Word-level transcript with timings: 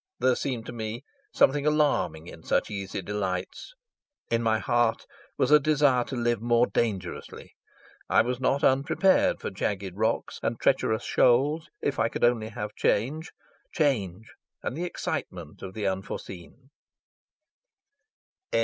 There 0.19 0.35
seemed 0.35 0.65
to 0.65 0.71
me 0.71 1.03
something 1.31 1.67
alarming 1.67 2.25
in 2.25 2.41
such 2.41 2.71
easy 2.71 3.03
delights. 3.03 3.75
In 4.31 4.41
my 4.41 4.57
heart 4.57 5.05
was 5.37 5.51
a 5.51 5.59
desire 5.59 6.03
to 6.05 6.15
live 6.15 6.41
more 6.41 6.65
dangerously. 6.65 7.53
I 8.09 8.23
was 8.23 8.39
not 8.39 8.63
unprepared 8.63 9.39
for 9.39 9.51
jagged 9.51 9.95
rocks 9.95 10.39
and 10.41 10.59
treacherous 10.59 11.03
shoals 11.03 11.69
if 11.83 11.99
I 11.99 12.09
could 12.09 12.23
only 12.23 12.49
have 12.49 12.73
change 12.73 13.29
change 13.71 14.33
and 14.63 14.75
the 14.75 14.85
excitement 14.85 15.61
of 15.61 15.75
the 15.75 15.85
unforeseen. 15.85 16.71